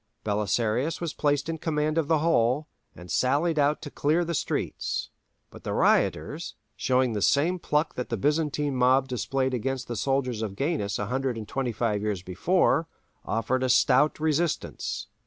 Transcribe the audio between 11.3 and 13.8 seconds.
and twenty five years before, offered a